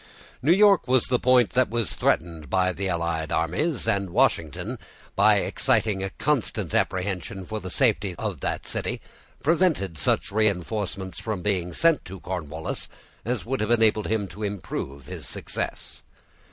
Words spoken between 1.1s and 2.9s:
point that was threatened by the